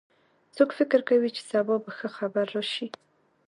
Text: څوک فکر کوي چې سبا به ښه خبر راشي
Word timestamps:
څوک 0.55 0.69
فکر 0.79 0.99
کوي 1.09 1.29
چې 1.35 1.41
سبا 1.51 1.75
به 1.83 1.89
ښه 1.97 2.07
خبر 2.17 2.45
راشي 2.55 2.87